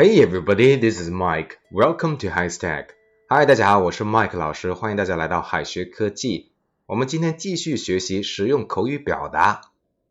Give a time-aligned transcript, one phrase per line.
[0.00, 1.58] Hey everybody, this is Mike.
[1.70, 2.86] Welcome to High Stack.
[3.28, 6.52] Hi，大家好，我是 Mike 老师，欢迎大家来到海学科技。
[6.86, 9.60] 我们今天继续学习实用口语表达。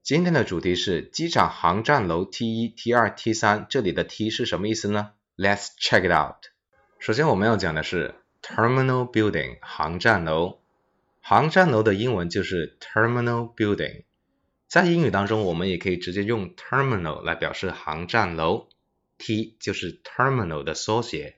[0.04, 6.36] 今天的主题是机场航站楼 T 一、T 二、T 三，这里的 T 是什么意思呢？Let's check it out.
[7.00, 8.14] 首先我们要讲的是
[8.44, 10.60] Terminal Building 航站楼。
[11.20, 14.04] 航站楼的英文就是 Terminal Building。
[14.68, 18.68] 在英语当中，我们也可以直接用 Terminal 来表示航站楼。
[19.20, 21.36] T 就是 terminal 的缩写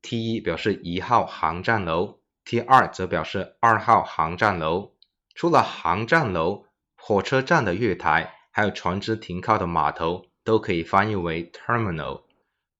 [0.00, 4.94] ，T 一表示一号航站楼，T 二则表示二号航站楼。
[5.34, 12.22] 除了航站楼，火车站的月台，还有船只停靠的码头，都可以翻译为 terminal。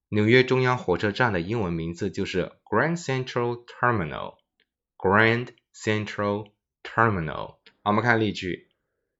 [0.09, 6.53] 纽约中央火车站的英文名字就是 Grand Central Terminal，Grand Central
[6.85, 7.57] Terminal。
[7.83, 8.69] 我们看例句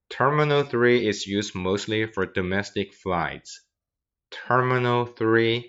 [0.09, 3.65] ，Terminal Three is used mostly for domestic flights。
[4.35, 5.63] Terminal 3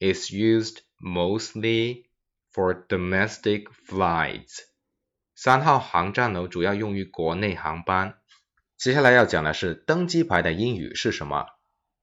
[0.00, 2.04] is used mostly
[2.54, 4.60] for domestic flights.
[5.34, 8.14] 三号航站楼主要用于国内航班。
[8.78, 11.46] 接下来要讲的是登机牌的英语是什么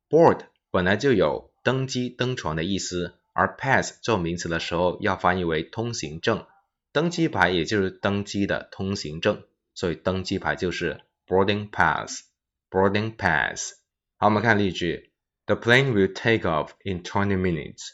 [0.09, 6.45] ？Board 本来就有登机、登船的意思，而 pass 做名词的时候要翻译为通行证。
[6.91, 12.23] 登机牌也就是登机的通行证，所以登机牌就是 boarding pass。
[12.69, 13.75] boarding pass。
[14.17, 15.08] 好，我们看例句。
[15.48, 17.90] The plane will take off in 20 minutes,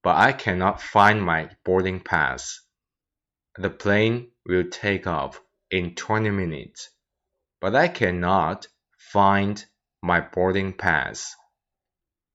[0.00, 2.60] but I cannot find my boarding pass.
[3.54, 6.90] The plane will take off in 20 minutes,
[7.58, 8.68] but I cannot
[9.12, 9.64] find
[10.00, 11.32] my boarding pass.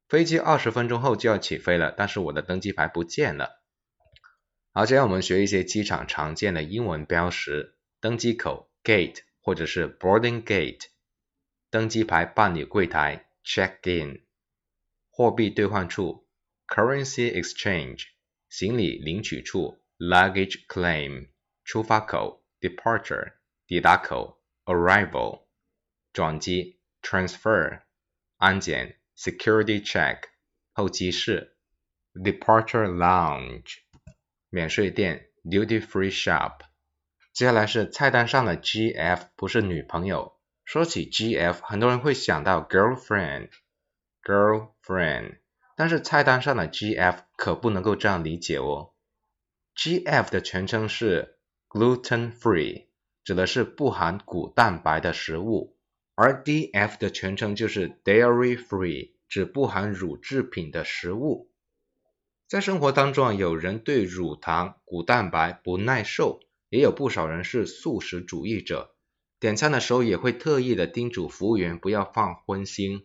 [0.09, 3.63] 飞机二十分钟后就要起飞了，但是我的登机牌不见了。
[4.73, 10.87] 好，接下来我们学一些机场常见的英文标识：登机口 gate 或者是 boarding gate，
[11.69, 14.21] 登机牌办理柜台 check in。
[15.16, 16.26] 货币兑换处
[16.66, 18.06] （currency exchange）、
[18.48, 21.28] 行李领取处 （luggage claim）、
[21.62, 23.34] 出发口 （departure）、
[23.68, 25.44] 抵达口 （arrival）、
[26.12, 27.82] 转机 （transfer）、
[28.38, 30.22] 安检 （security check）、
[30.72, 31.56] 候机室
[32.14, 33.76] （departure lounge）、
[34.50, 36.58] 免税店 （duty free shop）。
[37.32, 40.40] 接下来是菜单上的 GF 不是女朋友。
[40.64, 43.50] 说起 GF，很多人会想到 girlfriend。
[44.24, 45.38] girlfriend，
[45.76, 48.92] 但是菜单上的 GF 可不能够这样理解哦。
[49.76, 52.86] GF 的全称是 gluten free，
[53.24, 55.76] 指的是不含谷蛋白的食物，
[56.14, 61.50] 而 DF 的全称就是 dairy free，指不含乳制品的食物。
[62.46, 68.94] 在生活当中，有人对乳糖、谷蛋白不耐受，也有不少人是素食主义者。
[69.40, 73.04] 点餐的时候也会特意的叮嘱服务员不要放荤腥。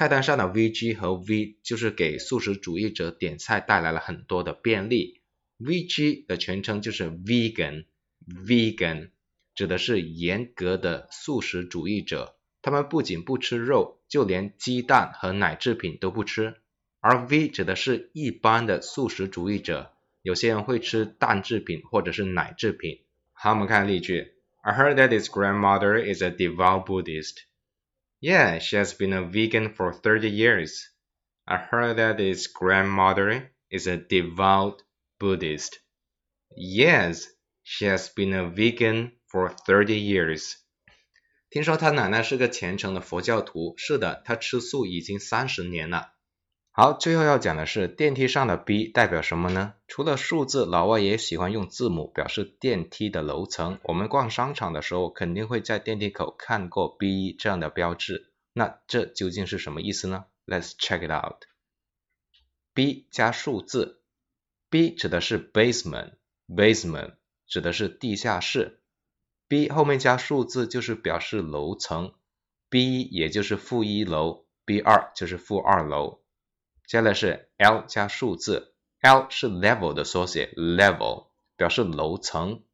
[0.00, 5.20] 菜单上的 VG 和 V 就是给素食主义者点菜带来了很多的便利。
[5.58, 9.10] VG 的全称就是 Vegan，Vegan
[9.54, 16.54] 指的是严格的素食主义者，他们不仅不吃肉，就连鸡蛋和奶制品都不吃。
[17.00, 23.00] 而 V 指的是一般的素食主义者，有些人会吃蛋制品或者是奶制品。
[23.34, 27.49] 好，我们看例句：I heard that his grandmother is a devout Buddhist.
[28.21, 30.89] Yeah, she has been a vegan for 30 years.
[31.45, 34.81] I heard that his grandmother is a devout
[35.19, 35.79] Buddhist.
[36.57, 37.27] Yes,
[37.63, 40.55] she has been a vegan for 30 years.
[41.49, 43.75] 听说他奶奶是个虔诚的佛教徒。
[43.77, 46.13] 是的，她吃素已经三十年了。
[46.72, 49.74] 好，最后要讲的是电梯上的 B 代表什么呢？
[49.88, 53.80] 除了数字，老外也喜欢用字母表示电梯的楼层。
[53.82, 58.32] 我们逛商场的时候，肯定会在电梯口看过 B 这样的标志。
[58.52, 61.42] 那这究竟是什么意思呢？Let's check it out。
[62.72, 64.00] B 加数字
[64.70, 67.14] ，B 指的是 basement，basement
[67.48, 68.80] 指的是地下室。
[69.48, 72.14] B 后面加数字就是表示楼层
[72.68, 76.20] ，B 也就是负一楼，B 二就是负二楼。
[76.90, 82.64] 接下来是 L 加数字，L 是 level 的缩写，level 表示楼层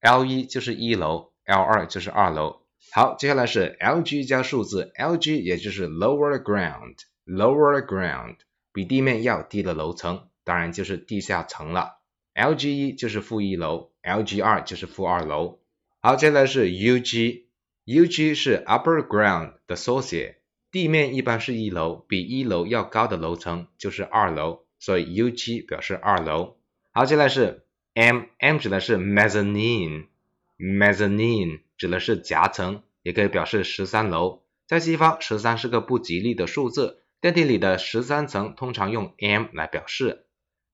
[0.00, 2.62] ，L 一就是一楼，L 二就是二楼。
[2.90, 8.38] 好，接下来是 LG 加数字，LG 也就是 lower ground，lower ground
[8.72, 12.00] 比地面要低的楼层，当然就是地下层了。
[12.34, 15.60] LG 一就是负一楼，LG 二就是负二楼。
[16.00, 20.39] 好，接下来是 UG，UG 是 upper ground 的缩写。
[20.70, 26.58] 地面一般是一楼，比一楼要高的楼层就是二楼，所以 U G 表示二楼。
[26.92, 27.64] 好，接下来是
[27.94, 34.44] M，M 指的是 mezzanine，mezzanine 指的是夹层，也可以表示十三楼。
[34.68, 40.26] 在西方，十三是个不吉利的数字，电梯里的十三层通常用 m 来表示。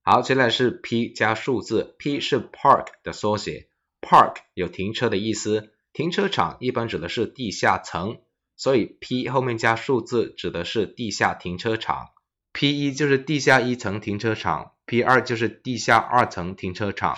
[0.03, 8.19] 好，接下来是 P 加数字，P 是 park 的缩写，park 有停车的意思，停车场一般指的是地下层，
[8.57, 12.07] 所以 P 后面加数字指的是地下停车场。
[12.51, 17.15] P 一就是地下一层停车场，P 二就是地下二层停车场。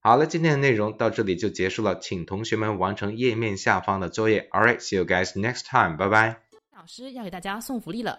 [0.00, 4.48] 好了，今天的内容到这里就结束了，请同学们完成页面下方的作业。
[4.50, 5.96] All right, see you guys next time.
[5.96, 6.40] 拜拜。
[6.74, 8.18] 老师要给大家送福利了。